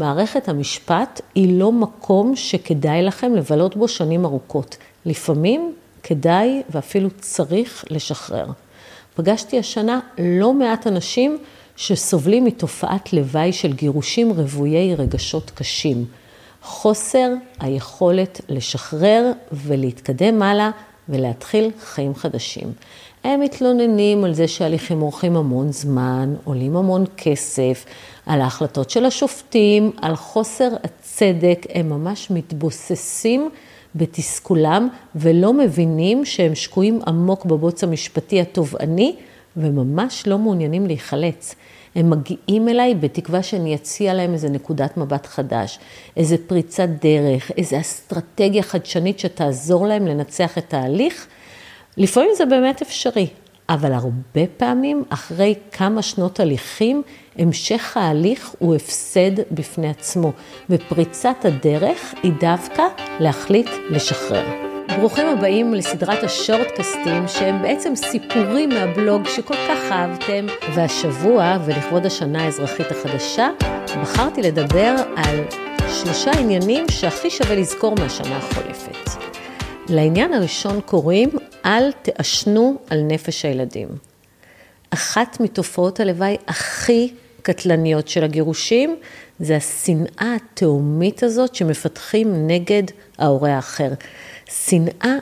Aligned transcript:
מערכת 0.00 0.48
המשפט 0.48 1.20
היא 1.34 1.58
לא 1.58 1.72
מקום 1.72 2.36
שכדאי 2.36 3.02
לכם 3.02 3.34
לבלות 3.34 3.76
בו 3.76 3.88
שנים 3.88 4.24
ארוכות. 4.24 4.76
לפעמים 5.06 5.74
כדאי 6.02 6.62
ואפילו 6.70 7.08
צריך 7.20 7.84
לשחרר. 7.90 8.46
פגשתי 9.14 9.58
השנה 9.58 10.00
לא 10.18 10.52
מעט 10.52 10.86
אנשים 10.86 11.38
שסובלים 11.76 12.44
מתופעת 12.44 13.12
לוואי 13.12 13.52
של 13.52 13.72
גירושים 13.72 14.32
רוויי 14.32 14.94
רגשות 14.94 15.50
קשים. 15.54 16.04
חוסר 16.62 17.28
היכולת 17.60 18.40
לשחרר 18.48 19.32
ולהתקדם 19.52 20.42
הלאה 20.42 20.70
ולהתחיל 21.08 21.70
חיים 21.80 22.14
חדשים. 22.14 22.72
הם 23.26 23.40
מתלוננים 23.40 24.24
על 24.24 24.34
זה 24.34 24.48
שהליכים 24.48 25.02
אורחים 25.02 25.36
המון 25.36 25.72
זמן, 25.72 26.34
עולים 26.44 26.76
המון 26.76 27.04
כסף, 27.16 27.84
על 28.26 28.40
ההחלטות 28.40 28.90
של 28.90 29.04
השופטים, 29.04 29.90
על 30.02 30.16
חוסר 30.16 30.68
הצדק, 30.84 31.66
הם 31.74 31.90
ממש 31.90 32.30
מתבוססים 32.30 33.50
בתסכולם 33.94 34.88
ולא 35.14 35.52
מבינים 35.52 36.24
שהם 36.24 36.54
שקועים 36.54 37.00
עמוק 37.06 37.44
בבוץ 37.44 37.84
המשפטי 37.84 38.40
התובעני 38.40 39.16
וממש 39.56 40.26
לא 40.26 40.38
מעוניינים 40.38 40.86
להיחלץ. 40.86 41.54
הם 41.94 42.10
מגיעים 42.10 42.68
אליי 42.68 42.94
בתקווה 42.94 43.42
שאני 43.42 43.74
אציע 43.74 44.14
להם 44.14 44.32
איזה 44.32 44.48
נקודת 44.48 44.96
מבט 44.96 45.26
חדש, 45.26 45.78
איזה 46.16 46.36
פריצת 46.46 46.88
דרך, 47.02 47.50
איזה 47.50 47.80
אסטרטגיה 47.80 48.62
חדשנית 48.62 49.18
שתעזור 49.18 49.86
להם 49.86 50.06
לנצח 50.06 50.58
את 50.58 50.74
ההליך. 50.74 51.26
לפעמים 51.96 52.30
זה 52.36 52.46
באמת 52.46 52.82
אפשרי, 52.82 53.26
אבל 53.68 53.92
הרבה 53.92 54.46
פעמים, 54.56 55.04
אחרי 55.08 55.54
כמה 55.72 56.02
שנות 56.02 56.40
הליכים, 56.40 57.02
המשך 57.38 57.96
ההליך 57.96 58.54
הוא 58.58 58.74
הפסד 58.74 59.30
בפני 59.50 59.88
עצמו, 59.88 60.32
ופריצת 60.70 61.36
הדרך 61.44 62.14
היא 62.22 62.32
דווקא 62.40 62.82
להחליט 63.20 63.70
לשחרר. 63.90 64.44
ברוכים 64.98 65.26
הבאים 65.26 65.74
לסדרת 65.74 66.22
השורטקסטים, 66.22 67.28
שהם 67.28 67.62
בעצם 67.62 67.96
סיפורים 67.96 68.68
מהבלוג 68.68 69.28
שכל 69.28 69.54
כך 69.54 69.92
אהבתם, 69.92 70.46
והשבוע, 70.74 71.56
ולכבוד 71.64 72.06
השנה 72.06 72.44
האזרחית 72.44 72.86
החדשה, 72.90 73.48
בחרתי 74.02 74.42
לדבר 74.42 74.94
על 75.16 75.44
שלושה 75.88 76.30
עניינים 76.32 76.84
שהכי 76.90 77.30
שווה 77.30 77.54
לזכור 77.54 77.94
מהשנה 77.98 78.36
החולפת. 78.36 79.10
לעניין 79.88 80.32
הראשון 80.32 80.80
קוראים, 80.80 81.28
אל 81.66 81.92
תעשנו 81.92 82.76
על 82.90 83.00
נפש 83.02 83.44
הילדים. 83.44 83.88
אחת 84.90 85.40
מתופעות 85.40 86.00
הלוואי 86.00 86.36
הכי 86.46 87.12
קטלניות 87.42 88.08
של 88.08 88.24
הגירושים, 88.24 88.96
זה 89.38 89.56
השנאה 89.56 90.36
התהומית 90.36 91.22
הזאת 91.22 91.54
שמפתחים 91.54 92.46
נגד 92.46 92.82
ההורה 93.18 93.54
האחר. 93.54 93.90
שנאה 94.50 95.16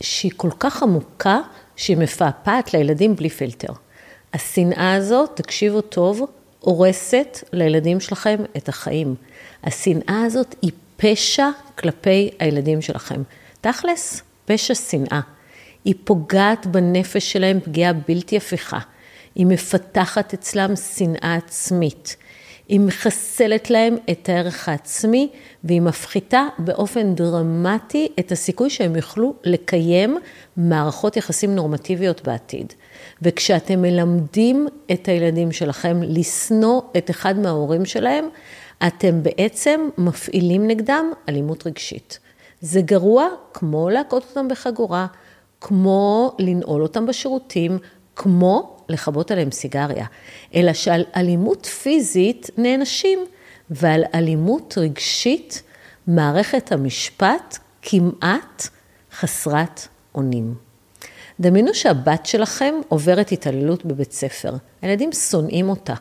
שהיא 0.00 0.32
כל 0.36 0.50
כך 0.58 0.82
עמוקה, 0.82 1.40
שהיא 1.76 1.96
מפעפעת 1.96 2.74
לילדים 2.74 3.16
בלי 3.16 3.30
פילטר. 3.30 3.72
השנאה 4.34 4.94
הזאת, 4.94 5.30
תקשיבו 5.34 5.80
טוב, 5.80 6.22
הורסת 6.60 7.38
לילדים 7.52 8.00
שלכם 8.00 8.36
את 8.56 8.68
החיים. 8.68 9.14
השנאה 9.64 10.22
הזאת 10.26 10.54
היא 10.62 10.72
פשע 10.96 11.48
כלפי 11.78 12.30
הילדים 12.38 12.82
שלכם. 12.82 13.22
תכלס, 13.60 14.22
פשע 14.44 14.74
שנאה. 14.74 15.20
היא 15.88 15.94
פוגעת 16.04 16.66
בנפש 16.66 17.32
שלהם 17.32 17.60
פגיעה 17.60 17.92
בלתי 17.92 18.36
הפיכה. 18.36 18.78
היא 19.34 19.46
מפתחת 19.46 20.34
אצלם 20.34 20.76
שנאה 20.76 21.34
עצמית. 21.34 22.16
היא 22.68 22.80
מחסלת 22.80 23.70
להם 23.70 23.96
את 24.10 24.28
הערך 24.28 24.68
העצמי, 24.68 25.28
והיא 25.64 25.80
מפחיתה 25.80 26.46
באופן 26.58 27.14
דרמטי 27.14 28.08
את 28.18 28.32
הסיכוי 28.32 28.70
שהם 28.70 28.96
יוכלו 28.96 29.34
לקיים 29.44 30.18
מערכות 30.56 31.16
יחסים 31.16 31.54
נורמטיביות 31.54 32.24
בעתיד. 32.24 32.72
וכשאתם 33.22 33.82
מלמדים 33.82 34.66
את 34.92 35.08
הילדים 35.08 35.52
שלכם 35.52 36.00
לשנוא 36.02 36.80
את 36.96 37.10
אחד 37.10 37.38
מההורים 37.38 37.84
שלהם, 37.84 38.28
אתם 38.86 39.22
בעצם 39.22 39.80
מפעילים 39.98 40.66
נגדם 40.66 41.12
אלימות 41.28 41.66
רגשית. 41.66 42.18
זה 42.60 42.80
גרוע 42.80 43.28
כמו 43.54 43.90
להכות 43.90 44.24
אותם 44.28 44.48
בחגורה, 44.48 45.06
כמו 45.60 46.32
לנעול 46.38 46.82
אותם 46.82 47.06
בשירותים, 47.06 47.78
כמו 48.16 48.76
לכבות 48.88 49.30
עליהם 49.30 49.50
סיגריה, 49.50 50.06
אלא 50.54 50.72
שעל 50.72 51.04
אלימות 51.16 51.66
פיזית 51.66 52.50
נענשים, 52.56 53.18
ועל 53.70 54.04
אלימות 54.14 54.74
רגשית 54.78 55.62
מערכת 56.06 56.72
המשפט 56.72 57.58
כמעט 57.82 58.68
חסרת 59.12 59.88
אונים. 60.14 60.54
דמיינו 61.40 61.74
שהבת 61.74 62.26
שלכם 62.26 62.74
עוברת 62.88 63.32
התעללות 63.32 63.84
בבית 63.84 64.12
ספר. 64.12 64.54
הילדים 64.82 65.12
שונאים 65.12 65.68
אותה. 65.68 65.94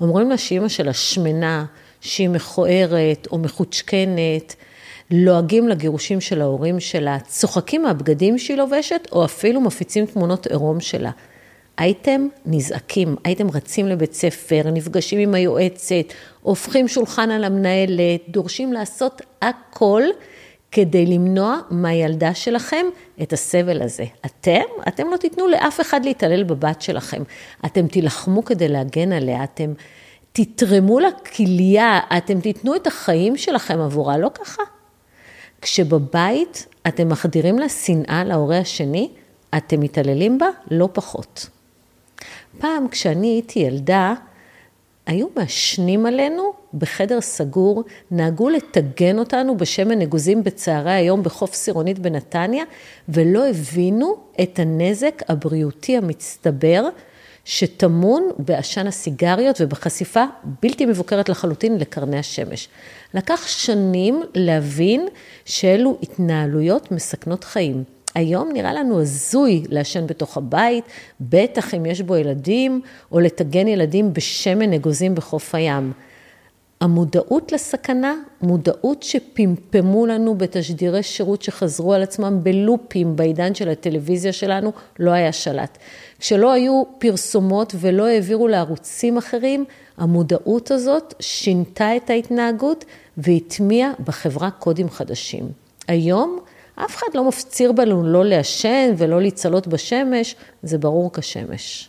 אומרים 0.00 0.30
לה 0.30 0.38
שאימא 0.38 0.68
שלה 0.68 0.92
שמנה, 0.92 1.64
שהיא 2.00 2.28
מכוערת 2.28 3.28
או 3.32 3.38
מחוצ'קנת, 3.38 4.54
לועגים 5.10 5.68
לגירושים 5.68 6.20
של 6.20 6.42
ההורים 6.42 6.80
שלה, 6.80 7.18
צוחקים 7.26 7.82
מהבגדים 7.82 8.38
שהיא 8.38 8.56
לובשת, 8.56 9.08
או 9.12 9.24
אפילו 9.24 9.60
מפיצים 9.60 10.06
תמונות 10.06 10.46
עירום 10.46 10.80
שלה. 10.80 11.10
הייתם 11.76 12.28
נזעקים, 12.46 13.16
הייתם 13.24 13.50
רצים 13.50 13.86
לבית 13.86 14.14
ספר, 14.14 14.62
נפגשים 14.72 15.18
עם 15.18 15.34
היועצת, 15.34 16.04
הופכים 16.42 16.88
שולחן 16.88 17.30
על 17.30 17.44
המנהלת, 17.44 18.20
דורשים 18.28 18.72
לעשות 18.72 19.22
הכל 19.42 20.02
כדי 20.72 21.06
למנוע 21.06 21.58
מהילדה 21.70 22.34
שלכם 22.34 22.86
את 23.22 23.32
הסבל 23.32 23.82
הזה. 23.82 24.04
אתם, 24.26 24.62
אתם 24.88 25.10
לא 25.10 25.16
תיתנו 25.16 25.48
לאף 25.48 25.80
אחד 25.80 26.04
להתעלל 26.04 26.42
בבת 26.42 26.82
שלכם. 26.82 27.22
אתם 27.64 27.86
תילחמו 27.86 28.44
כדי 28.44 28.68
להגן 28.68 29.12
עליה, 29.12 29.44
אתם 29.44 29.72
תתרמו 30.32 31.00
לה 31.00 31.08
כליה, 31.36 32.00
אתם 32.16 32.40
תיתנו 32.40 32.76
את 32.76 32.86
החיים 32.86 33.36
שלכם 33.36 33.80
עבורה, 33.80 34.18
לא 34.18 34.30
ככה? 34.34 34.62
כשבבית 35.64 36.66
אתם 36.88 37.08
מחדירים 37.08 37.58
לה 37.58 37.68
שנאה 37.68 38.24
להורה 38.24 38.58
השני, 38.58 39.10
אתם 39.56 39.80
מתעללים 39.80 40.38
בה 40.38 40.46
לא 40.70 40.88
פחות. 40.92 41.48
פעם 42.58 42.88
כשאני 42.88 43.26
הייתי 43.26 43.58
ילדה, 43.58 44.14
היו 45.06 45.26
מעשנים 45.36 46.06
עלינו 46.06 46.52
בחדר 46.74 47.20
סגור, 47.20 47.84
נהגו 48.10 48.48
לטגן 48.48 49.18
אותנו 49.18 49.56
בשמן 49.56 50.00
אגוזים 50.00 50.44
בצהרי 50.44 50.92
היום 50.92 51.22
בחוף 51.22 51.54
סירונית 51.54 51.98
בנתניה, 51.98 52.64
ולא 53.08 53.48
הבינו 53.48 54.16
את 54.42 54.58
הנזק 54.58 55.22
הבריאותי 55.28 55.96
המצטבר 55.96 56.88
שטמון 57.44 58.30
בעשן 58.38 58.86
הסיגריות 58.86 59.60
ובחשיפה 59.60 60.24
בלתי 60.62 60.86
מבוקרת 60.86 61.28
לחלוטין 61.28 61.78
לקרני 61.78 62.18
השמש. 62.18 62.68
לקח 63.14 63.46
שנים 63.46 64.22
להבין 64.34 65.08
שאלו 65.44 65.98
התנהלויות 66.02 66.92
מסכנות 66.92 67.44
חיים. 67.44 67.84
היום 68.14 68.50
נראה 68.52 68.72
לנו 68.72 69.00
הזוי 69.00 69.62
לעשן 69.68 70.06
בתוך 70.06 70.36
הבית, 70.36 70.84
בטח 71.20 71.74
אם 71.74 71.86
יש 71.86 72.00
בו 72.00 72.16
ילדים, 72.16 72.80
או 73.12 73.20
לטגן 73.20 73.68
ילדים 73.68 74.12
בשמן 74.12 74.72
אגוזים 74.72 75.14
בחוף 75.14 75.54
הים. 75.54 75.92
המודעות 76.80 77.52
לסכנה, 77.52 78.14
מודעות 78.42 79.02
שפמפמו 79.02 80.06
לנו 80.06 80.34
בתשדירי 80.34 81.02
שירות 81.02 81.42
שחזרו 81.42 81.94
על 81.94 82.02
עצמם 82.02 82.40
בלופים 82.42 83.16
בעידן 83.16 83.54
של 83.54 83.68
הטלוויזיה 83.68 84.32
שלנו, 84.32 84.72
לא 84.98 85.10
היה 85.10 85.32
שלט. 85.32 85.78
כשלא 86.18 86.52
היו 86.52 86.82
פרסומות 86.98 87.74
ולא 87.80 88.06
העבירו 88.06 88.48
לערוצים 88.48 89.18
אחרים, 89.18 89.64
המודעות 89.96 90.70
הזאת 90.70 91.14
שינתה 91.20 91.96
את 91.96 92.10
ההתנהגות 92.10 92.84
והטמיעה 93.16 93.92
בחברה 94.04 94.50
קודים 94.50 94.90
חדשים. 94.90 95.48
היום 95.88 96.38
אף 96.74 96.96
אחד 96.96 97.06
לא 97.14 97.28
מפציר 97.28 97.72
בנו 97.72 98.02
לא 98.02 98.24
לעשן 98.24 98.94
ולא 98.96 99.22
להצלות 99.22 99.66
בשמש, 99.66 100.36
זה 100.62 100.78
ברור 100.78 101.12
כשמש. 101.12 101.88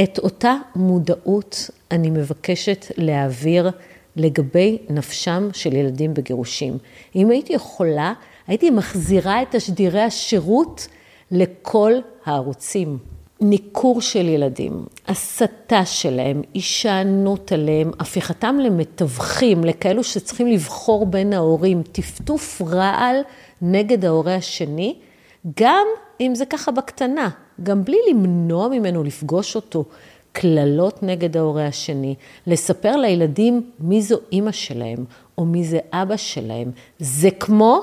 את 0.00 0.18
אותה 0.18 0.54
מודעות 0.76 1.70
אני 1.90 2.10
מבקשת 2.10 2.86
להעביר 2.96 3.70
לגבי 4.16 4.78
נפשם 4.90 5.48
של 5.52 5.72
ילדים 5.72 6.14
בגירושים. 6.14 6.78
אם 7.16 7.30
הייתי 7.30 7.52
יכולה, 7.52 8.12
הייתי 8.46 8.70
מחזירה 8.70 9.42
את 9.42 9.46
תשדירי 9.50 10.00
השירות 10.00 10.88
לכל 11.30 11.92
הערוצים. 12.24 12.98
ניכור 13.40 14.00
של 14.00 14.28
ילדים, 14.28 14.86
הסתה 15.08 15.84
שלהם, 15.84 16.42
הישענות 16.54 17.52
עליהם, 17.52 17.90
הפיכתם 18.00 18.58
למתווכים, 18.58 19.64
לכאלו 19.64 20.04
שצריכים 20.04 20.46
לבחור 20.46 21.06
בין 21.06 21.32
ההורים, 21.32 21.82
טפטוף 21.92 22.62
רעל 22.62 23.16
נגד 23.62 24.04
ההורה 24.04 24.34
השני, 24.34 24.96
גם 25.60 25.86
אם 26.20 26.34
זה 26.34 26.46
ככה 26.46 26.70
בקטנה, 26.70 27.28
גם 27.62 27.84
בלי 27.84 27.96
למנוע 28.10 28.68
ממנו 28.68 29.04
לפגוש 29.04 29.56
אותו, 29.56 29.84
קללות 30.32 31.02
נגד 31.02 31.36
ההורה 31.36 31.66
השני, 31.66 32.14
לספר 32.46 32.96
לילדים 32.96 33.70
מי 33.80 34.02
זו 34.02 34.16
אימא 34.32 34.52
שלהם 34.52 35.04
או 35.38 35.44
מי 35.44 35.64
זה 35.64 35.78
אבא 35.92 36.16
שלהם. 36.16 36.70
זה 36.98 37.30
כמו 37.30 37.80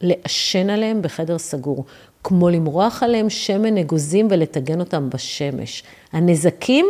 לעשן 0.00 0.70
עליהם 0.70 1.02
בחדר 1.02 1.38
סגור, 1.38 1.84
כמו 2.24 2.48
למרוח 2.48 3.02
עליהם 3.02 3.30
שמן 3.30 3.78
אגוזים 3.78 4.28
ולטגן 4.30 4.80
אותם 4.80 5.10
בשמש. 5.10 5.82
הנזקים 6.12 6.86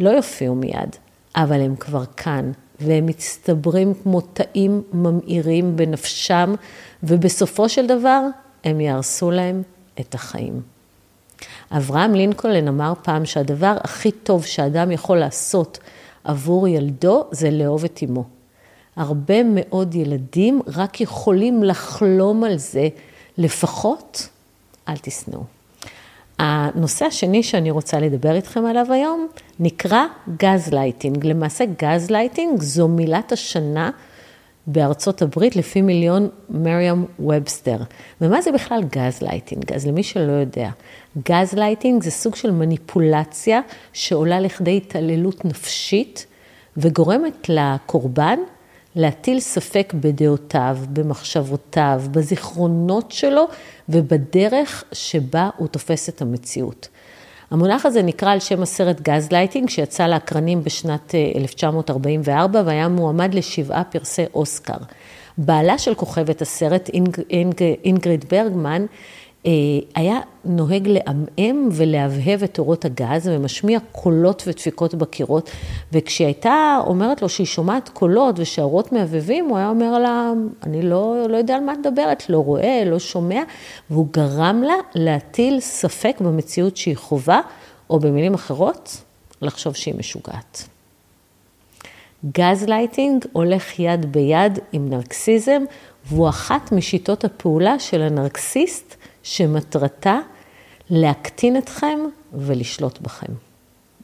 לא 0.00 0.10
יופיעו 0.10 0.54
מיד, 0.54 0.96
אבל 1.36 1.60
הם 1.60 1.76
כבר 1.76 2.04
כאן, 2.16 2.52
והם 2.80 3.06
מצטברים 3.06 3.94
כמו 4.02 4.20
תאים 4.20 4.82
ממאירים 4.92 5.76
בנפשם, 5.76 6.54
ובסופו 7.02 7.68
של 7.68 7.86
דבר 7.86 8.22
הם 8.64 8.80
יהרסו 8.80 9.30
להם 9.30 9.62
את 10.00 10.14
החיים. 10.14 10.71
אברהם 11.70 12.14
לינקולן 12.14 12.68
אמר 12.68 12.92
פעם 13.02 13.24
שהדבר 13.24 13.76
הכי 13.80 14.10
טוב 14.10 14.44
שאדם 14.44 14.90
יכול 14.90 15.18
לעשות 15.18 15.78
עבור 16.24 16.68
ילדו 16.68 17.24
זה 17.30 17.50
לאהוב 17.50 17.84
את 17.84 18.00
אמו. 18.04 18.24
הרבה 18.96 19.42
מאוד 19.44 19.94
ילדים 19.94 20.60
רק 20.66 21.00
יכולים 21.00 21.62
לחלום 21.62 22.44
על 22.44 22.58
זה, 22.58 22.88
לפחות 23.38 24.28
אל 24.88 24.96
תשנאו. 25.02 25.40
הנושא 26.38 27.04
השני 27.04 27.42
שאני 27.42 27.70
רוצה 27.70 28.00
לדבר 28.00 28.34
איתכם 28.34 28.66
עליו 28.66 28.92
היום 28.92 29.28
נקרא 29.60 30.04
גז 30.36 30.68
לייטינג. 30.72 31.26
למעשה 31.26 31.64
גז 31.78 32.10
לייטינג 32.10 32.62
זו 32.62 32.88
מילת 32.88 33.32
השנה 33.32 33.90
בארצות 34.66 35.22
הברית 35.22 35.56
לפי 35.56 35.82
מילון 35.82 36.28
Merriam-Webster. 36.50 37.76
ומה 38.20 38.42
זה 38.42 38.52
בכלל 38.52 38.82
גז 38.90 39.22
לייטינג? 39.22 39.72
אז 39.72 39.86
למי 39.86 40.02
שלא 40.02 40.32
יודע, 40.32 40.70
גז 41.28 41.54
לייטינג 41.54 42.02
זה 42.02 42.10
סוג 42.10 42.36
של 42.36 42.50
מניפולציה 42.50 43.60
שעולה 43.92 44.40
לכדי 44.40 44.76
התעללות 44.76 45.44
נפשית 45.44 46.26
וגורמת 46.76 47.48
לקורבן 47.48 48.38
להטיל 48.96 49.40
ספק 49.40 49.92
בדעותיו, 50.00 50.78
במחשבותיו, 50.92 52.02
בזיכרונות 52.10 53.12
שלו 53.12 53.48
ובדרך 53.88 54.84
שבה 54.92 55.50
הוא 55.56 55.68
תופס 55.68 56.08
את 56.08 56.22
המציאות. 56.22 56.88
המונח 57.52 57.86
הזה 57.86 58.02
נקרא 58.02 58.32
על 58.32 58.40
שם 58.40 58.62
הסרט 58.62 59.00
גז 59.00 59.32
לייטינג, 59.32 59.68
שיצא 59.68 60.06
לאקרנים 60.06 60.64
בשנת 60.64 61.14
1944 61.36 62.58
אה, 62.58 62.66
והיה 62.66 62.88
מועמד 62.88 63.34
לשבעה 63.34 63.84
פרסי 63.84 64.22
אוסקר. 64.34 64.76
בעלה 65.38 65.78
של 65.78 65.94
כוכבת 65.94 66.42
הסרט, 66.42 66.88
אינג, 66.88 67.20
אינג, 67.30 67.54
אינגריד 67.84 68.24
ברגמן, 68.30 68.82
אה, 68.82 68.86
היה 69.94 70.20
נוהג 70.44 70.88
לעמעם 70.88 71.68
ולהבהב 71.72 72.42
את 72.42 72.58
אורות 72.58 72.84
הגז 72.84 73.28
ומשמיע 73.28 73.78
קולות 73.92 74.42
ודפיקות 74.46 74.94
בקירות, 74.94 75.50
וכשהיא 75.92 76.26
הייתה 76.26 76.78
אומרת 76.86 77.22
לו 77.22 77.28
שהיא 77.28 77.46
שומעת 77.46 77.88
קולות 77.88 78.34
ושהאורות 78.38 78.92
מהבהבים, 78.92 79.48
הוא 79.48 79.58
היה 79.58 79.68
אומר 79.68 79.98
לה, 79.98 80.32
אני 80.62 80.82
לא, 80.82 81.16
לא 81.28 81.36
יודע 81.36 81.54
על 81.54 81.60
מה 81.60 81.72
את 81.72 81.78
מדברת, 81.78 82.30
לא 82.30 82.38
רואה, 82.38 82.82
לא 82.86 82.98
שומע, 82.98 83.42
והוא 83.90 84.06
גרם 84.10 84.62
לה 84.62 84.74
להטיל 84.94 85.60
ספק 85.60 86.16
במציאות 86.20 86.76
שהיא 86.76 86.96
חווה, 86.96 87.40
או 87.90 88.00
במילים 88.00 88.34
אחרות, 88.34 89.02
לחשוב 89.42 89.74
שהיא 89.74 89.94
משוגעת. 89.98 90.68
גז 92.32 92.64
לייטינג 92.64 93.24
הולך 93.32 93.78
יד 93.78 94.12
ביד 94.12 94.58
עם 94.72 94.88
נרקיסיזם, 94.88 95.62
והוא 96.06 96.28
אחת 96.28 96.72
משיטות 96.72 97.24
הפעולה 97.24 97.78
של 97.78 98.02
הנרקיסיסט 98.02 98.96
שמטרתה 99.22 100.18
להקטין 100.90 101.56
אתכם 101.56 101.98
ולשלוט 102.32 102.98
בכם. 103.00 103.32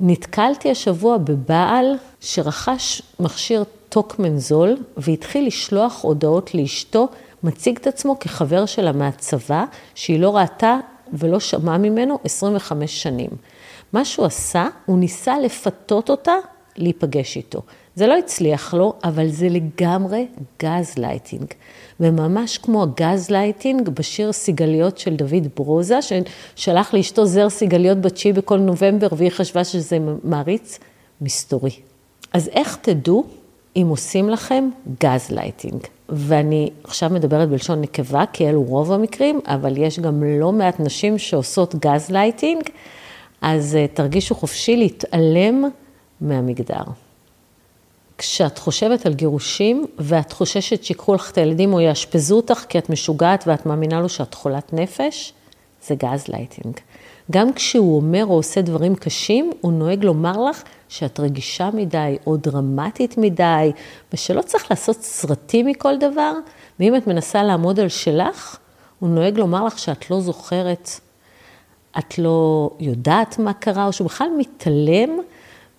נתקלתי 0.01 0.71
השבוע 0.71 1.19
בבעל 1.19 1.95
שרכש 2.21 3.03
מכשיר 3.21 3.65
טוקמן 3.89 4.39
זול 4.39 4.77
והתחיל 4.97 5.47
לשלוח 5.47 6.03
הודעות 6.03 6.55
לאשתו, 6.55 7.09
מציג 7.43 7.77
את 7.77 7.87
עצמו 7.87 8.19
כחבר 8.19 8.67
שלה 8.67 8.93
מהצבא, 8.93 9.65
שהיא 9.95 10.21
לא 10.21 10.37
ראתה 10.37 10.79
ולא 11.13 11.41
שמעה 11.41 11.79
ממנו 11.79 12.19
25 12.25 13.03
שנים. 13.03 13.31
מה 13.93 14.05
שהוא 14.05 14.27
עשה, 14.27 14.69
הוא 14.87 14.99
ניסה 14.99 15.39
לפתות 15.39 16.11
אותה 16.11 16.35
להיפגש 16.77 17.37
איתו. 17.37 17.63
זה 17.99 18.07
לא 18.07 18.19
הצליח 18.19 18.75
לו, 18.75 18.93
אבל 19.05 19.29
זה 19.29 19.49
לגמרי 19.49 20.27
גז 20.63 20.95
לייטינג. 20.99 21.47
וממש 22.01 22.59
כמו 22.59 22.83
הגז 22.83 23.31
לייטינג 23.31 23.89
בשיר 23.89 24.33
סיגליות 24.33 24.99
של 24.99 25.17
דוד 25.17 25.49
ברוזה, 25.57 25.99
ששלח 26.03 26.95
לאשתו 26.95 27.27
זר 27.27 27.51
סיגליות 27.51 28.01
בתשיעי 28.01 28.33
בכל 28.33 28.59
נובמבר, 28.59 29.07
והיא 29.17 29.31
חשבה 29.31 29.65
שזה 29.65 29.99
מעריץ 30.25 30.79
מסתורי. 31.21 31.71
אז 32.33 32.49
איך 32.49 32.77
תדעו 32.77 33.25
אם 33.77 33.87
עושים 33.89 34.31
לכם 34.31 34.69
גז 35.01 35.31
לייטינג? 35.31 35.81
ואני 36.09 36.71
עכשיו 36.85 37.11
מדברת 37.11 37.49
בלשון 37.49 37.81
נקבה, 37.81 38.25
כי 38.33 38.49
אלו 38.49 38.63
רוב 38.63 38.93
המקרים, 38.93 39.41
אבל 39.47 39.77
יש 39.77 40.01
גם 40.01 40.23
לא 40.25 40.53
מעט 40.53 40.81
נשים 40.81 41.19
שעושות 41.19 41.75
גז 41.75 42.11
לייטינג, 42.11 42.63
אז 43.41 43.77
אה, 43.77 43.87
תרגישו 43.95 44.35
חופשי 44.35 44.77
להתעלם 44.77 45.65
מהמגדר. 46.21 47.08
כשאת 48.19 48.59
חושבת 48.59 49.07
על 49.07 49.15
גירושים 49.15 49.87
ואת 49.99 50.33
חוששת 50.33 50.85
שיקחו 50.85 51.15
לך 51.15 51.31
את 51.31 51.39
הילדים 51.39 51.73
או 51.73 51.81
יאשפזו 51.81 52.37
אותך 52.37 52.65
כי 52.69 52.79
את 52.79 52.91
משוגעת 52.91 53.45
ואת 53.47 53.67
מאמינה 53.67 54.01
לו 54.01 54.09
שאת 54.09 54.35
חולת 54.35 54.73
נפש, 54.73 55.33
זה 55.87 55.95
גז 55.95 56.29
לייטינג. 56.29 56.81
גם 57.31 57.53
כשהוא 57.53 57.97
אומר 57.97 58.25
או 58.25 58.35
עושה 58.35 58.63
דברים 58.63 58.95
קשים, 58.95 59.51
הוא 59.61 59.73
נוהג 59.73 60.05
לומר 60.05 60.45
לך 60.51 60.63
שאת 60.89 61.21
רגישה 61.21 61.71
מדי 61.75 62.17
או 62.27 62.37
דרמטית 62.37 63.19
מדי, 63.19 63.73
ושלא 64.13 64.43
צריך 64.43 64.71
לעשות 64.71 65.03
סרטים 65.03 65.67
מכל 65.67 65.99
דבר, 65.99 66.33
ואם 66.81 66.97
את 66.97 67.07
מנסה 67.07 67.43
לעמוד 67.43 67.81
על 67.81 67.89
שלך, 67.89 68.59
הוא 68.99 69.09
נוהג 69.09 69.39
לומר 69.39 69.65
לך 69.65 69.79
שאת 69.79 70.11
לא 70.11 70.21
זוכרת, 70.21 70.91
את 71.99 72.19
לא 72.19 72.71
יודעת 72.81 73.39
מה 73.39 73.53
קרה, 73.53 73.87
או 73.87 73.93
שהוא 73.93 74.07
בכלל 74.07 74.29
מתעלם 74.39 75.11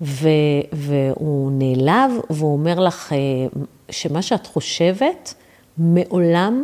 ו, 0.01 0.29
והוא 0.73 1.51
נעלב, 1.53 2.11
והוא 2.29 2.53
אומר 2.53 2.79
לך 2.79 3.13
אה, 3.13 3.17
שמה 3.89 4.21
שאת 4.21 4.47
חושבת 4.47 5.33
מעולם 5.77 6.63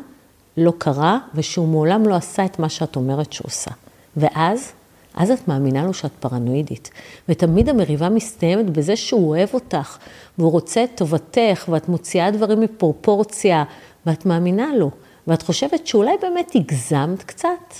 לא 0.57 0.73
קרה, 0.77 1.19
ושהוא 1.35 1.67
מעולם 1.67 2.07
לא 2.07 2.15
עשה 2.15 2.45
את 2.45 2.59
מה 2.59 2.69
שאת 2.69 2.95
אומרת 2.95 3.33
שהוא 3.33 3.47
עושה. 3.47 3.71
ואז, 4.17 4.71
אז 5.13 5.31
את 5.31 5.47
מאמינה 5.47 5.85
לו 5.85 5.93
שאת 5.93 6.11
פרנואידית. 6.19 6.89
ותמיד 7.29 7.69
המריבה 7.69 8.09
מסתיימת 8.09 8.69
בזה 8.69 8.95
שהוא 8.95 9.29
אוהב 9.29 9.49
אותך, 9.53 9.97
והוא 10.37 10.51
רוצה 10.51 10.83
את 10.83 10.89
טובתך, 10.95 11.65
ואת 11.69 11.89
מוציאה 11.89 12.31
דברים 12.31 12.61
מפרופורציה, 12.61 13.63
ואת 14.05 14.25
מאמינה 14.25 14.75
לו. 14.75 14.91
ואת 15.27 15.41
חושבת 15.41 15.87
שאולי 15.87 16.11
באמת 16.21 16.51
הגזמת 16.55 17.23
קצת? 17.23 17.75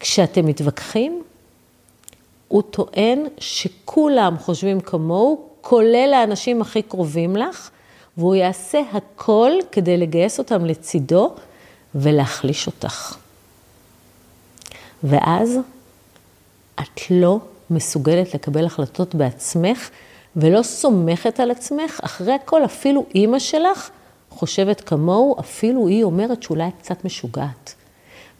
כשאתם 0.00 0.46
מתווכחים, 0.46 1.22
הוא 2.54 2.62
טוען 2.62 3.26
שכולם 3.38 4.38
חושבים 4.38 4.80
כמוהו, 4.80 5.48
כולל 5.60 6.12
האנשים 6.14 6.60
הכי 6.60 6.82
קרובים 6.82 7.36
לך, 7.36 7.70
והוא 8.16 8.34
יעשה 8.34 8.80
הכל 8.92 9.50
כדי 9.72 9.96
לגייס 9.96 10.38
אותם 10.38 10.64
לצידו 10.64 11.34
ולהחליש 11.94 12.66
אותך. 12.66 13.16
ואז 15.02 15.58
את 16.80 17.10
לא 17.10 17.38
מסוגלת 17.70 18.34
לקבל 18.34 18.66
החלטות 18.66 19.14
בעצמך 19.14 19.90
ולא 20.36 20.62
סומכת 20.62 21.40
על 21.40 21.50
עצמך. 21.50 22.00
אחרי 22.02 22.32
הכל, 22.32 22.64
אפילו 22.64 23.06
אימא 23.14 23.38
שלך 23.38 23.90
חושבת 24.30 24.80
כמוהו, 24.80 25.36
אפילו 25.40 25.88
היא 25.88 26.04
אומרת 26.04 26.42
שאולי 26.42 26.68
את 26.68 26.74
קצת 26.78 27.04
משוגעת. 27.04 27.74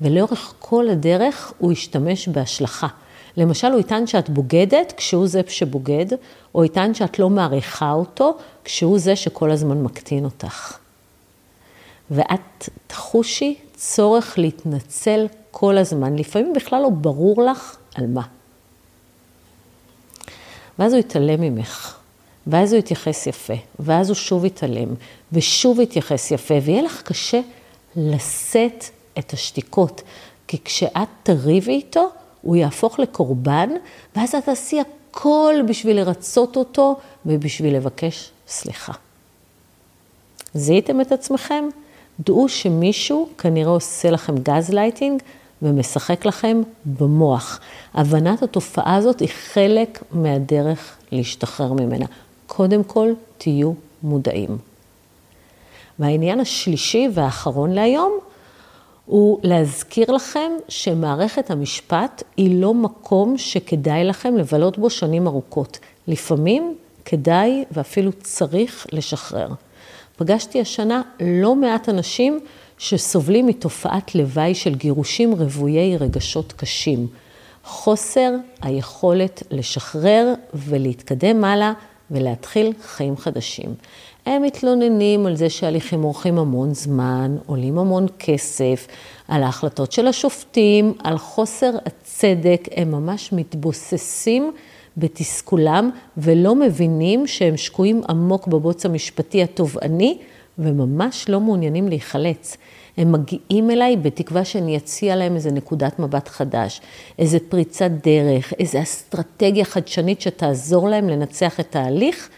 ולאורך 0.00 0.54
כל 0.58 0.88
הדרך 0.88 1.52
הוא 1.58 1.72
ישתמש 1.72 2.28
בהשלכה. 2.28 2.88
למשל, 3.36 3.72
הוא 3.72 3.80
יטען 3.80 4.06
שאת 4.06 4.30
בוגדת 4.30 4.92
כשהוא 4.96 5.26
זה 5.26 5.40
שבוגד, 5.48 6.06
או 6.54 6.64
יטען 6.64 6.94
שאת 6.94 7.18
לא 7.18 7.30
מעריכה 7.30 7.92
אותו 7.92 8.36
כשהוא 8.64 8.98
זה 8.98 9.16
שכל 9.16 9.50
הזמן 9.50 9.82
מקטין 9.82 10.24
אותך. 10.24 10.78
ואת 12.10 12.68
תחושי 12.86 13.56
צורך 13.76 14.38
להתנצל 14.38 15.26
כל 15.50 15.78
הזמן, 15.78 16.16
לפעמים 16.16 16.52
בכלל 16.52 16.82
לא 16.82 16.88
ברור 16.88 17.42
לך 17.42 17.76
על 17.94 18.06
מה. 18.06 18.22
ואז 20.78 20.92
הוא 20.92 21.00
יתעלם 21.00 21.40
ממך, 21.40 21.96
ואז 22.46 22.72
הוא 22.72 22.78
יתייחס 22.78 23.26
יפה, 23.26 23.54
ואז 23.78 24.08
הוא 24.08 24.14
שוב 24.14 24.44
יתעלם, 24.44 24.94
ושוב 25.32 25.80
יתייחס 25.80 26.30
יפה, 26.30 26.54
ויהיה 26.62 26.82
לך 26.82 27.02
קשה 27.02 27.40
לשאת 27.96 28.84
את 29.18 29.32
השתיקות, 29.32 30.02
כי 30.48 30.58
כשאת 30.64 31.08
תריבי 31.22 31.72
איתו, 31.72 32.08
הוא 32.44 32.56
יהפוך 32.56 32.98
לקורבן, 32.98 33.70
ואז 34.16 34.34
את 34.34 34.44
תעשי 34.44 34.80
הכל 34.80 35.54
בשביל 35.68 35.96
לרצות 35.96 36.56
אותו 36.56 36.96
ובשביל 37.26 37.76
לבקש 37.76 38.30
סליחה. 38.48 38.92
זיהיתם 40.54 41.00
את 41.00 41.12
עצמכם? 41.12 41.64
דעו 42.20 42.48
שמישהו 42.48 43.28
כנראה 43.38 43.70
עושה 43.70 44.10
לכם 44.10 44.34
גז 44.38 44.70
לייטינג, 44.70 45.22
ומשחק 45.62 46.24
לכם 46.24 46.62
במוח. 46.86 47.60
הבנת 47.94 48.42
התופעה 48.42 48.96
הזאת 48.96 49.20
היא 49.20 49.28
חלק 49.28 50.02
מהדרך 50.12 50.96
להשתחרר 51.12 51.72
ממנה. 51.72 52.06
קודם 52.46 52.84
כל, 52.84 53.12
תהיו 53.38 53.72
מודעים. 54.02 54.58
והעניין 55.98 56.40
השלישי 56.40 57.08
והאחרון 57.14 57.72
להיום, 57.72 58.18
הוא 59.06 59.38
להזכיר 59.42 60.10
לכם 60.10 60.52
שמערכת 60.68 61.50
המשפט 61.50 62.22
היא 62.36 62.60
לא 62.60 62.74
מקום 62.74 63.38
שכדאי 63.38 64.04
לכם 64.04 64.36
לבלות 64.36 64.78
בו 64.78 64.90
שנים 64.90 65.26
ארוכות. 65.26 65.78
לפעמים 66.08 66.74
כדאי 67.04 67.64
ואפילו 67.72 68.12
צריך 68.12 68.86
לשחרר. 68.92 69.48
פגשתי 70.16 70.60
השנה 70.60 71.02
לא 71.20 71.54
מעט 71.54 71.88
אנשים 71.88 72.40
שסובלים 72.78 73.46
מתופעת 73.46 74.14
לוואי 74.14 74.54
של 74.54 74.74
גירושים 74.74 75.34
רוויי 75.34 75.96
רגשות 75.96 76.52
קשים. 76.52 77.06
חוסר 77.64 78.30
היכולת 78.62 79.42
לשחרר 79.50 80.34
ולהתקדם 80.54 81.44
הלאה 81.44 81.72
ולהתחיל 82.10 82.72
חיים 82.82 83.16
חדשים. 83.16 83.74
הם 84.26 84.42
מתלוננים 84.42 85.26
על 85.26 85.36
זה 85.36 85.50
שהליכים 85.50 86.04
אורחים 86.04 86.38
המון 86.38 86.74
זמן, 86.74 87.36
עולים 87.46 87.78
המון 87.78 88.06
כסף, 88.18 88.86
על 89.28 89.42
ההחלטות 89.42 89.92
של 89.92 90.06
השופטים, 90.06 90.92
על 91.04 91.18
חוסר 91.18 91.70
הצדק, 91.86 92.68
הם 92.76 92.90
ממש 92.90 93.32
מתבוססים 93.32 94.52
בתסכולם 94.96 95.90
ולא 96.16 96.54
מבינים 96.54 97.26
שהם 97.26 97.56
שקועים 97.56 98.02
עמוק 98.08 98.46
בבוץ 98.46 98.86
המשפטי 98.86 99.42
התובעני 99.42 100.18
וממש 100.58 101.28
לא 101.28 101.40
מעוניינים 101.40 101.88
להיחלץ. 101.88 102.56
הם 102.96 103.12
מגיעים 103.12 103.70
אליי 103.70 103.96
בתקווה 103.96 104.44
שאני 104.44 104.76
אציע 104.76 105.16
להם 105.16 105.34
איזה 105.34 105.50
נקודת 105.50 105.98
מבט 105.98 106.28
חדש, 106.28 106.80
איזה 107.18 107.38
פריצת 107.48 107.90
דרך, 107.90 108.52
איזה 108.58 108.82
אסטרטגיה 108.82 109.64
חדשנית 109.64 110.20
שתעזור 110.20 110.88
להם 110.88 111.08
לנצח 111.08 111.60
את 111.60 111.76
ההליך. 111.76 112.28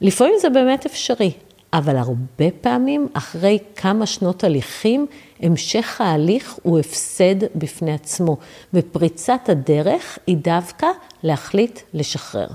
לפעמים 0.00 0.34
זה 0.40 0.50
באמת 0.50 0.86
אפשרי, 0.86 1.32
אבל 1.72 1.96
הרבה 1.96 2.50
פעמים, 2.60 3.08
אחרי 3.12 3.58
כמה 3.76 4.06
שנות 4.06 4.44
הליכים, 4.44 5.06
המשך 5.40 6.00
ההליך 6.00 6.58
הוא 6.62 6.78
הפסד 6.78 7.44
בפני 7.54 7.92
עצמו, 7.92 8.36
ופריצת 8.74 9.48
הדרך 9.48 10.18
היא 10.26 10.36
דווקא 10.36 10.86
להחליט 11.22 11.80
לשחרר. 11.94 12.48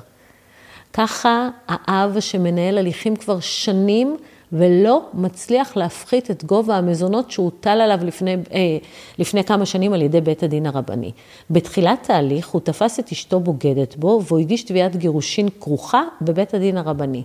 ככה 0.94 1.50
האב 1.68 2.20
שמנהל 2.20 2.78
הליכים 2.78 3.16
כבר 3.16 3.40
שנים, 3.40 4.18
ולא 4.54 5.10
מצליח 5.14 5.78
להפחית 5.78 6.32
את 6.32 6.44
גובה 6.44 6.78
המזונות 6.78 7.32
שהוטל 7.32 7.70
עליו 7.82 8.00
לפני, 8.06 8.34
אה, 8.34 8.78
לפני 9.20 9.44
כמה 9.44 9.66
שנים 9.66 9.94
על 9.94 10.02
ידי 10.02 10.22
בית 10.22 10.44
הדין 10.44 10.66
הרבני. 10.66 11.12
בתחילת 11.50 12.10
ההליך 12.10 12.50
הוא 12.50 12.62
תפס 12.62 13.00
את 13.00 13.12
אשתו 13.12 13.40
בוגדת 13.40 13.96
בו 13.96 14.22
והוא 14.28 14.40
הגיש 14.40 14.64
תביעת 14.64 14.96
גירושין 14.96 15.50
כרוכה 15.60 16.04
בבית 16.22 16.54
הדין 16.54 16.78
הרבני. 16.78 17.24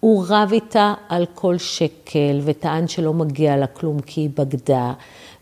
הוא 0.00 0.24
רב 0.28 0.52
איתה 0.52 0.94
על 1.08 1.26
כל 1.34 1.58
שקל 1.58 2.40
וטען 2.44 2.88
שלא 2.88 3.12
מגיע 3.12 3.56
לה 3.56 3.66
כלום 3.66 4.00
כי 4.00 4.20
היא 4.20 4.30
בגדה, 4.36 4.92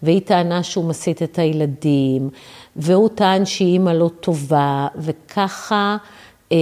והיא 0.02 0.20
טענה 0.20 0.62
שהוא 0.62 0.84
מסית 0.84 1.22
את 1.22 1.38
הילדים, 1.38 2.30
והוא 2.76 3.08
טען 3.14 3.44
שהיא 3.44 3.72
אימא 3.72 3.90
לא 3.90 4.10
טובה, 4.20 4.88
וככה 4.96 5.96
אה, 6.52 6.56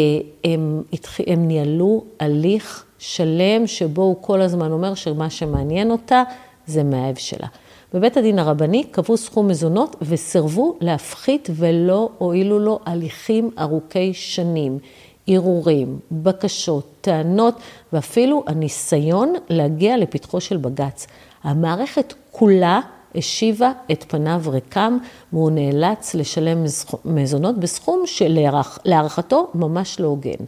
הם, 0.45 0.83
הם 1.27 1.49
ניהלו 1.49 2.05
הליך 2.21 2.85
שלם 3.07 3.67
שבו 3.67 4.03
הוא 4.03 4.17
כל 4.21 4.41
הזמן 4.41 4.73
אומר 4.73 4.95
שמה 4.95 5.31
שמעניין 5.31 5.91
אותה 5.91 6.23
זה 6.67 6.83
מהאב 6.85 7.15
שלה. 7.17 7.47
בבית 7.95 8.17
הדין 8.17 8.39
הרבני 8.39 8.85
קבעו 8.85 9.17
סכום 9.17 9.49
מזונות 9.49 9.97
וסירבו 10.03 10.77
להפחית 10.81 11.49
ולא 11.55 12.09
הועילו 12.19 12.59
לו 12.59 12.79
הליכים 12.87 13.51
ארוכי 13.59 14.15
שנים, 14.15 14.79
ערעורים, 15.27 15.99
בקשות, 16.13 16.93
טענות 17.01 17.55
ואפילו 17.93 18.45
הניסיון 18.47 19.33
להגיע 19.49 19.97
לפתחו 19.97 20.41
של 20.41 20.57
בג"ץ. 20.57 21.07
המערכת 21.43 22.15
כולה 22.31 22.81
השיבה 23.15 23.73
את 23.93 24.05
פניו 24.09 24.43
ריקם 24.47 24.99
והוא 25.33 25.51
נאלץ 25.51 26.15
לשלם 26.15 26.65
מזונות 27.05 27.59
בסכום 27.59 28.03
שלהערכתו 28.07 29.51
ממש 29.55 30.01
לא 30.01 30.07
הוגן. 30.07 30.45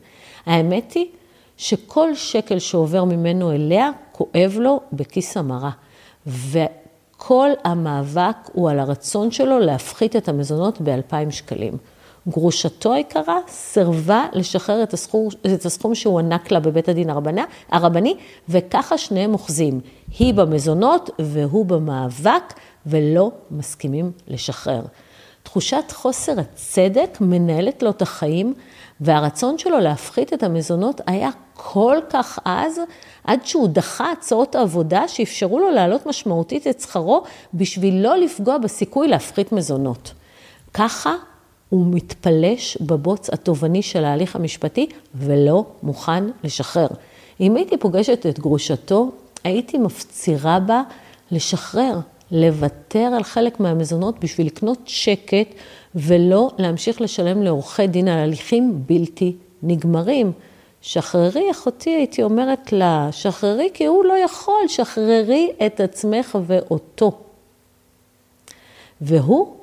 האמת 0.46 0.92
היא 0.92 1.06
שכל 1.56 2.14
שקל 2.14 2.58
שעובר 2.58 3.04
ממנו 3.04 3.52
אליה, 3.52 3.90
כואב 4.12 4.56
לו 4.60 4.80
בכיס 4.92 5.36
המרה. 5.36 5.70
וכל 6.26 7.50
המאבק 7.64 8.36
הוא 8.52 8.70
על 8.70 8.78
הרצון 8.78 9.30
שלו 9.30 9.58
להפחית 9.58 10.16
את 10.16 10.28
המזונות 10.28 10.80
ב-2,000 10.80 11.30
שקלים. 11.30 11.76
גרושתו 12.28 12.92
היקרה 12.92 13.38
סירבה 13.48 14.26
לשחרר 14.32 14.82
את 14.82 14.92
הסכום, 14.92 15.28
את 15.54 15.64
הסכום 15.64 15.94
שהוא 15.94 16.18
ענק 16.18 16.50
לה 16.50 16.60
בבית 16.60 16.88
הדין 16.88 17.10
הרבנה, 17.10 17.44
הרבני, 17.70 18.16
וככה 18.48 18.98
שניהם 18.98 19.32
אוחזים. 19.32 19.80
היא 20.18 20.34
במזונות 20.34 21.10
והוא 21.18 21.66
במאבק, 21.66 22.54
ולא 22.86 23.30
מסכימים 23.50 24.12
לשחרר. 24.28 24.82
תחושת 25.42 25.84
חוסר 25.92 26.32
הצדק 26.40 27.18
מנהלת 27.20 27.82
לו 27.82 27.90
את 27.90 28.02
החיים, 28.02 28.54
והרצון 29.00 29.58
שלו 29.58 29.78
להפחית 29.80 30.32
את 30.32 30.42
המזונות 30.42 31.00
היה 31.06 31.30
כל 31.56 31.96
כך 32.10 32.38
עז, 32.44 32.80
עד 33.25 33.46
שהוא 33.46 33.68
דחה 33.68 34.12
הצעות 34.12 34.54
העבודה 34.54 35.08
שאפשרו 35.08 35.58
לו 35.58 35.70
להעלות 35.70 36.06
משמעותית 36.06 36.66
את 36.66 36.80
שכרו, 36.80 37.22
בשביל 37.54 37.94
לא 38.02 38.16
לפגוע 38.16 38.58
בסיכוי 38.58 39.08
להפחית 39.08 39.52
מזונות. 39.52 40.12
ככה 40.75 41.14
הוא 41.68 41.86
מתפלש 41.90 42.78
בבוץ 42.80 43.30
התובעני 43.30 43.82
של 43.82 44.04
ההליך 44.04 44.36
המשפטי, 44.36 44.86
ולא 45.14 45.64
מוכן 45.82 46.25
לשחרר. 46.44 46.86
אם 47.40 47.56
הייתי 47.56 47.76
פוגשת 47.76 48.26
את 48.26 48.38
גרושתו, 48.38 49.10
הייתי 49.44 49.78
מפצירה 49.78 50.60
בה 50.60 50.82
לשחרר, 51.30 51.98
לוותר 52.30 53.10
על 53.16 53.22
חלק 53.22 53.60
מהמזונות 53.60 54.20
בשביל 54.20 54.46
לקנות 54.46 54.78
שקט 54.86 55.54
ולא 55.94 56.50
להמשיך 56.58 57.00
לשלם 57.00 57.42
לעורכי 57.42 57.86
דין 57.86 58.08
על 58.08 58.18
הליכים 58.18 58.82
בלתי 58.86 59.36
נגמרים. 59.62 60.32
שחררי, 60.80 61.50
אחותי, 61.50 61.90
הייתי 61.90 62.23
אומרת 62.23 62.73
לה, 62.73 63.09
שחררי 63.12 63.71
כי 63.75 63.85
הוא 63.85 64.04
לא 64.04 64.14
יכול, 64.18 64.68
שחררי 64.68 65.52
את 65.66 65.80
עצמך 65.80 66.38
ואותו. 66.47 67.18
והוא 69.00 69.56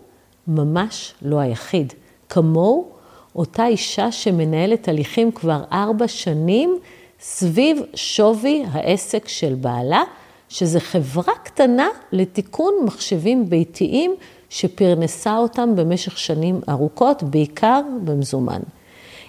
ממש 0.47 1.13
לא 1.21 1.39
היחיד. 1.39 1.93
כמוהו, 2.29 2.89
אותה 3.35 3.67
אישה 3.67 4.11
שמנהלת 4.11 4.87
הליכים 4.87 5.31
כבר 5.31 5.63
ארבע 5.71 6.07
שנים 6.07 6.79
סביב 7.19 7.81
שווי 7.95 8.63
העסק 8.71 9.27
של 9.27 9.53
בעלה, 9.53 10.03
שזה 10.49 10.79
חברה 10.79 11.33
קטנה 11.43 11.87
לתיקון 12.11 12.73
מחשבים 12.85 13.49
ביתיים 13.49 14.15
שפרנסה 14.49 15.37
אותם 15.37 15.75
במשך 15.75 16.17
שנים 16.17 16.61
ארוכות, 16.69 17.23
בעיקר 17.23 17.81
במזומן. 18.03 18.61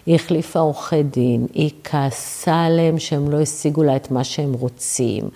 היא 0.07 0.15
החליפה 0.15 0.59
עורכי 0.59 1.03
דין, 1.03 1.47
היא 1.55 1.71
כעסה 1.85 2.65
עליהם 2.65 2.99
שהם 2.99 3.31
לא 3.31 3.41
השיגו 3.41 3.83
לה 3.83 3.97
את 3.97 4.11
מה 4.11 4.25
שהם 4.25 4.53
רוצים. 4.53 5.29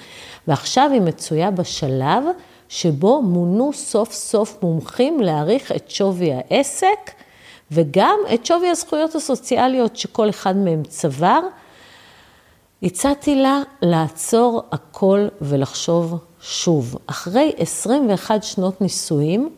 ועכשיו 0.49 0.91
היא 0.93 1.01
מצויה 1.01 1.51
בשלב 1.51 2.25
שבו 2.69 3.23
מונו 3.23 3.73
סוף 3.73 4.13
סוף 4.13 4.59
מומחים 4.63 5.21
להעריך 5.21 5.73
את 5.73 5.91
שווי 5.91 6.31
העסק 6.33 7.11
וגם 7.71 8.19
את 8.35 8.47
שווי 8.47 8.69
הזכויות 8.69 9.15
הסוציאליות 9.15 9.97
שכל 9.97 10.31
אחד 10.31 10.57
מהם 10.57 10.83
צבר. 10.83 11.41
הצעתי 12.83 13.35
לה 13.35 13.63
לעצור 13.83 14.63
הכל 14.73 15.29
ולחשוב 15.41 16.15
שוב. 16.41 16.97
אחרי 17.07 17.53
21 17.57 18.43
שנות 18.43 18.81
נישואים 18.81 19.51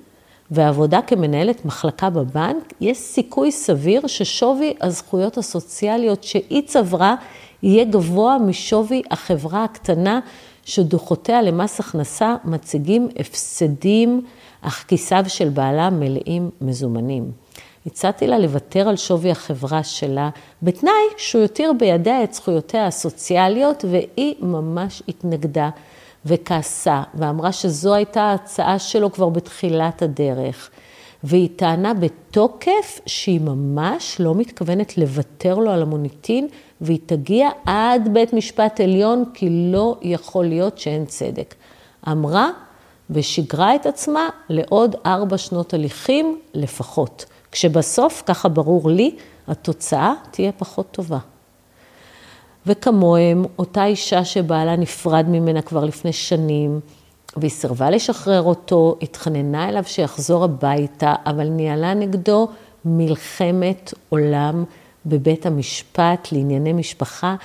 ועבודה 0.50 1.00
כמנהלת 1.07 1.64
מחלקה 1.64 2.11
בבנק, 2.11 2.73
יש 2.80 2.99
סיכוי 2.99 3.52
סביר 3.52 4.07
ששווי 4.07 4.75
הזכויות 4.80 5.38
הסוציאליות 5.38 6.25
שהיא 6.25 6.62
צברה 6.66 7.14
יהיה 7.62 7.85
גבוה 7.85 8.38
משווי 8.38 9.02
החברה 9.11 9.64
הקטנה 9.64 10.21
שדוחותיה 10.64 11.42
למס 11.42 11.80
הכנסה 11.80 12.37
מציגים 12.45 13.09
הפסדים, 13.19 14.23
אך 14.61 14.85
כיסיו 14.88 15.25
של 15.28 15.49
בעלה 15.49 15.90
מלאים 15.90 16.50
מזומנים. 16.61 17.30
הצעתי 17.87 18.26
לה 18.26 18.38
לוותר 18.38 18.88
על 18.88 18.97
שווי 18.97 19.30
החברה 19.30 19.83
שלה, 19.83 20.30
בתנאי 20.62 20.92
שהוא 21.16 21.42
יותיר 21.42 21.73
בידיה 21.73 22.25
את 22.25 22.35
זכויותיה 22.35 22.87
הסוציאליות, 22.87 23.85
והיא 23.90 24.35
ממש 24.40 25.02
התנגדה 25.09 25.71
וכעסה, 26.26 27.02
ואמרה 27.14 27.52
שזו 27.52 27.94
הייתה 27.94 28.22
ההצעה 28.22 28.78
שלו 28.78 29.12
כבר 29.12 29.28
בתחילת 29.28 30.02
הדרך. 30.02 30.70
והיא 31.24 31.48
טענה 31.56 31.94
בתוקף 31.94 33.00
שהיא 33.06 33.40
ממש 33.40 34.16
לא 34.20 34.34
מתכוונת 34.34 34.98
לוותר 34.98 35.54
לו 35.54 35.70
על 35.70 35.82
המוניטין, 35.82 36.48
והיא 36.80 36.98
תגיע 37.06 37.48
עד 37.66 38.08
בית 38.12 38.32
משפט 38.32 38.80
עליון, 38.80 39.24
כי 39.34 39.48
לא 39.50 39.96
יכול 40.02 40.44
להיות 40.44 40.78
שאין 40.78 41.04
צדק. 41.04 41.54
אמרה, 42.08 42.50
ושיגרה 43.10 43.74
את 43.74 43.86
עצמה 43.86 44.28
לעוד 44.48 44.96
ארבע 45.06 45.38
שנות 45.38 45.74
הליכים 45.74 46.38
לפחות. 46.54 47.24
כשבסוף, 47.52 48.22
ככה 48.26 48.48
ברור 48.48 48.90
לי, 48.90 49.16
התוצאה 49.48 50.12
תהיה 50.30 50.52
פחות 50.52 50.86
טובה. 50.90 51.18
וכמוהם, 52.67 53.45
אותה 53.59 53.85
אישה 53.85 54.25
שבעלה 54.25 54.76
נפרד 54.76 55.26
ממנה 55.29 55.62
כבר 55.62 55.85
לפני 55.85 56.12
שנים, 56.12 56.81
והיא 57.37 57.50
סירבה 57.50 57.90
לשחרר 57.90 58.43
אותו, 58.43 58.97
התחננה 59.02 59.69
אליו 59.69 59.85
שיחזור 59.87 60.45
הביתה, 60.45 61.14
אבל 61.26 61.49
ניהלה 61.49 61.95
נגדו 61.95 62.49
מלחמת 62.85 63.95
עולם 64.09 64.64
בבית 65.07 65.47
המשפט 65.47 66.29
לענייני 66.33 66.73
משפחה, 66.73 67.37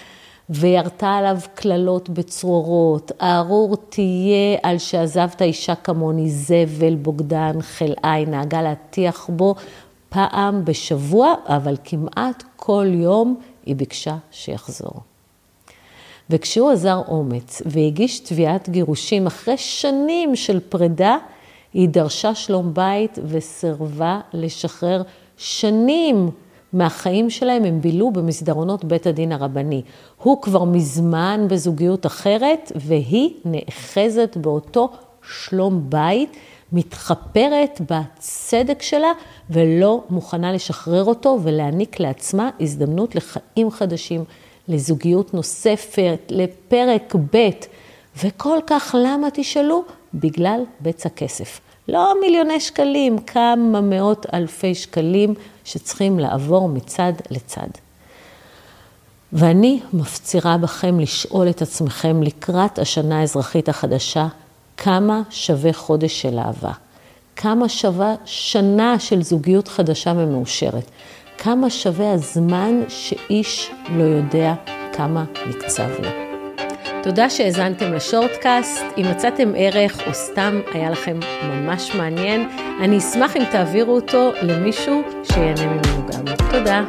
וירתה 0.49 1.13
עליו 1.13 1.37
קללות 1.55 2.09
בצרורות, 2.09 3.11
הארור 3.19 3.77
תהיה 3.89 4.57
על 4.63 4.77
שעזבת 4.77 5.41
אישה 5.41 5.75
כמוני, 5.75 6.29
זבל, 6.29 6.95
בוגדן, 6.95 7.61
חלאי, 7.61 8.25
נהגה 8.27 8.61
להטיח 8.61 9.29
בו 9.29 9.55
פעם 10.09 10.65
בשבוע, 10.65 11.33
אבל 11.47 11.75
כמעט 11.83 12.43
כל 12.55 12.85
יום 12.89 13.39
היא 13.65 13.75
ביקשה 13.75 14.17
שיחזור. 14.31 15.01
וכשהוא 16.29 16.71
עזר 16.71 17.01
אומץ 17.07 17.61
והגיש 17.65 18.19
תביעת 18.19 18.69
גירושים 18.69 19.27
אחרי 19.27 19.57
שנים 19.57 20.35
של 20.35 20.59
פרידה, 20.69 21.17
היא 21.73 21.89
דרשה 21.89 22.35
שלום 22.35 22.73
בית 22.73 23.19
וסירבה 23.27 24.19
לשחרר 24.33 25.01
שנים 25.37 26.29
מהחיים 26.73 27.29
שלהם 27.29 27.63
הם 27.63 27.81
בילו 27.81 28.11
במסדרונות 28.11 28.85
בית 28.85 29.07
הדין 29.07 29.31
הרבני. 29.31 29.81
הוא 30.23 30.41
כבר 30.41 30.63
מזמן 30.63 31.45
בזוגיות 31.49 32.05
אחרת, 32.05 32.71
והיא 32.75 33.33
נאחזת 33.45 34.37
באותו 34.37 34.89
שלום 35.29 35.85
בית, 35.89 36.37
מתחפרת 36.71 37.81
בצדק 37.89 38.81
שלה, 38.81 39.11
ולא 39.49 40.03
מוכנה 40.09 40.51
לשחרר 40.51 41.03
אותו 41.03 41.39
ולהעניק 41.43 41.99
לעצמה 41.99 42.49
הזדמנות 42.59 43.15
לחיים 43.15 43.71
חדשים, 43.71 44.23
לזוגיות 44.67 45.33
נוספת, 45.33 46.19
לפרק 46.29 47.15
ב', 47.33 47.49
וכל 48.23 48.57
כך 48.67 48.95
למה 48.99 49.27
תשאלו? 49.33 49.83
בגלל 50.13 50.63
בצע 50.81 51.09
כסף. 51.09 51.59
לא 51.87 52.13
מיליוני 52.21 52.59
שקלים, 52.59 53.17
כמה 53.17 53.81
מאות 53.81 54.25
אלפי 54.33 54.75
שקלים 54.75 55.33
שצריכים 55.63 56.19
לעבור 56.19 56.69
מצד 56.69 57.13
לצד. 57.29 57.67
ואני 59.33 59.79
מפצירה 59.93 60.57
בכם 60.57 60.99
לשאול 60.99 61.49
את 61.49 61.61
עצמכם 61.61 62.23
לקראת 62.23 62.79
השנה 62.79 63.19
האזרחית 63.19 63.69
החדשה, 63.69 64.27
כמה 64.77 65.21
שווה 65.29 65.73
חודש 65.73 66.21
של 66.21 66.39
אהבה? 66.39 66.71
כמה 67.35 67.69
שווה 67.69 68.15
שנה 68.25 68.99
של 68.99 69.23
זוגיות 69.23 69.67
חדשה 69.67 70.13
ומאושרת? 70.17 70.91
כמה 71.37 71.69
שווה 71.69 72.11
הזמן 72.11 72.81
שאיש 72.87 73.71
לא 73.89 74.03
יודע 74.03 74.53
כמה 74.93 75.23
נקצב 75.47 75.89
לו? 76.03 76.09
תודה 77.03 77.29
שהאזנתם 77.29 77.93
לשורטקאסט. 77.93 78.83
אם 78.97 79.05
מצאתם 79.11 79.51
ערך 79.55 80.07
או 80.07 80.13
סתם 80.13 80.61
היה 80.73 80.89
לכם 80.89 81.19
ממש 81.43 81.95
מעניין, 81.95 82.49
אני 82.81 82.97
אשמח 82.97 83.37
אם 83.37 83.43
תעבירו 83.51 83.95
אותו 83.95 84.31
למישהו 84.41 85.01
שיהנה 85.23 85.65
ממנו 85.65 86.07
גם. 86.07 86.25
תודה. 86.51 86.83